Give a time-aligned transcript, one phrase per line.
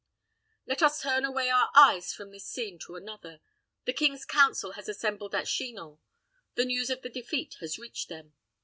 [0.65, 3.39] Let us turn away our eyes from this scene to another.
[3.85, 5.99] The king's council has assembled at Chinon;
[6.55, 8.33] the news of the defeat has reached them.